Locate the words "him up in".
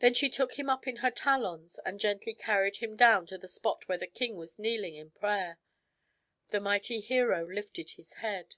0.58-0.96